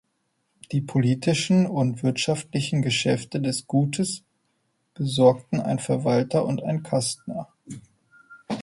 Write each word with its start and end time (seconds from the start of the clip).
Die 0.71 0.81
politischen 0.81 1.67
und 1.67 2.01
wirtschaftlichen 2.01 2.81
Geschäfte 2.81 3.39
des 3.39 3.67
Gutes 3.67 4.23
besorgten 4.95 5.59
ein 5.59 5.77
Verwalter 5.77 6.43
und 6.43 6.63
ein 6.63 6.81
Kastner. 6.81 7.47